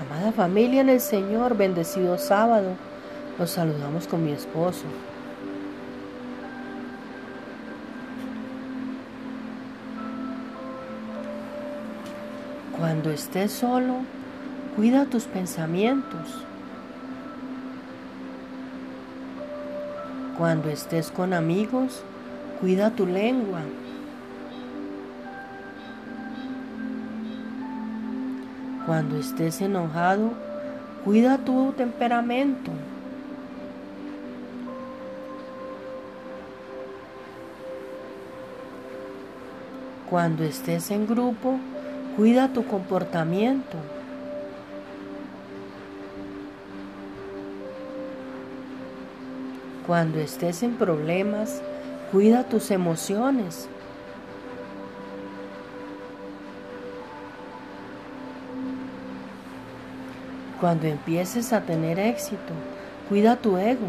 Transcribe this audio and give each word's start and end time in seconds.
Amada 0.00 0.32
familia 0.32 0.80
en 0.80 0.88
el 0.88 1.00
Señor, 1.00 1.58
bendecido 1.58 2.16
sábado, 2.16 2.70
los 3.38 3.50
saludamos 3.50 4.06
con 4.06 4.24
mi 4.24 4.32
esposo. 4.32 4.84
Cuando 12.78 13.10
estés 13.10 13.52
solo, 13.52 13.96
cuida 14.74 15.04
tus 15.04 15.24
pensamientos. 15.24 16.46
Cuando 20.38 20.70
estés 20.70 21.10
con 21.10 21.34
amigos, 21.34 22.02
cuida 22.58 22.90
tu 22.90 23.04
lengua. 23.04 23.60
Cuando 28.90 29.18
estés 29.18 29.60
enojado, 29.60 30.32
cuida 31.04 31.38
tu 31.38 31.72
temperamento. 31.76 32.72
Cuando 40.10 40.42
estés 40.42 40.90
en 40.90 41.06
grupo, 41.06 41.60
cuida 42.16 42.52
tu 42.52 42.66
comportamiento. 42.66 43.76
Cuando 49.86 50.18
estés 50.18 50.64
en 50.64 50.74
problemas, 50.74 51.62
cuida 52.10 52.42
tus 52.42 52.72
emociones. 52.72 53.68
Cuando 60.60 60.86
empieces 60.86 61.54
a 61.54 61.62
tener 61.62 61.98
éxito, 61.98 62.52
cuida 63.08 63.36
tu 63.36 63.56
ego. 63.56 63.86